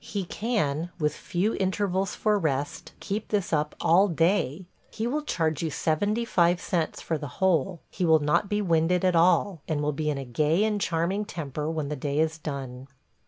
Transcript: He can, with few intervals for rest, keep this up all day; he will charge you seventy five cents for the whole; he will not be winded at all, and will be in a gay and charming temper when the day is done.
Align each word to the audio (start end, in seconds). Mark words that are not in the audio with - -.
He 0.03 0.23
can, 0.25 0.89
with 0.97 1.13
few 1.15 1.53
intervals 1.53 2.15
for 2.15 2.39
rest, 2.39 2.91
keep 2.99 3.27
this 3.27 3.53
up 3.53 3.75
all 3.79 4.07
day; 4.07 4.65
he 4.89 5.05
will 5.05 5.21
charge 5.21 5.61
you 5.61 5.69
seventy 5.69 6.25
five 6.25 6.59
cents 6.59 7.01
for 7.01 7.19
the 7.19 7.27
whole; 7.37 7.81
he 7.91 8.03
will 8.03 8.17
not 8.17 8.49
be 8.49 8.63
winded 8.63 9.05
at 9.05 9.15
all, 9.15 9.61
and 9.67 9.79
will 9.79 9.93
be 9.93 10.09
in 10.09 10.17
a 10.17 10.25
gay 10.25 10.63
and 10.63 10.81
charming 10.81 11.23
temper 11.23 11.69
when 11.69 11.89
the 11.89 11.95
day 11.95 12.17
is 12.17 12.39
done. 12.39 12.87